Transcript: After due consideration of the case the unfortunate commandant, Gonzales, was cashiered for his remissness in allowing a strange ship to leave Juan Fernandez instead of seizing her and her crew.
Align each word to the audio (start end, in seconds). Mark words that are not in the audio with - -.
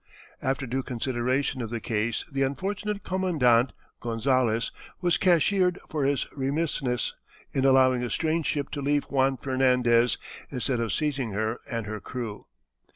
After 0.41 0.65
due 0.65 0.81
consideration 0.81 1.61
of 1.61 1.69
the 1.69 1.79
case 1.79 2.25
the 2.31 2.41
unfortunate 2.41 3.03
commandant, 3.03 3.71
Gonzales, 3.99 4.71
was 4.99 5.19
cashiered 5.19 5.77
for 5.89 6.05
his 6.05 6.25
remissness 6.35 7.13
in 7.53 7.65
allowing 7.65 8.01
a 8.01 8.09
strange 8.09 8.47
ship 8.47 8.71
to 8.71 8.81
leave 8.81 9.03
Juan 9.11 9.37
Fernandez 9.37 10.17
instead 10.49 10.79
of 10.79 10.91
seizing 10.91 11.33
her 11.33 11.59
and 11.69 11.85
her 11.85 11.99
crew. 11.99 12.47